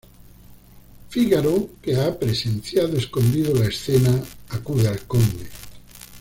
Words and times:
Fígaro, 1.09 1.69
que 1.79 1.95
ha 1.95 2.17
presenciado 2.17 2.97
escondido 2.97 3.53
la 3.53 3.65
escena, 3.67 4.19
acude 4.49 4.87
al 4.87 4.99
Conde. 5.05 5.47